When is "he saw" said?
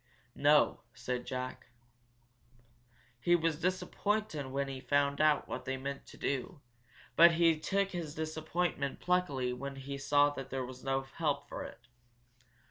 9.75-10.31